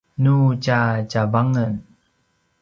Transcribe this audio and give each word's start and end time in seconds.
nu 0.23 0.35
tja 0.63 0.79
tjavangen 1.09 1.73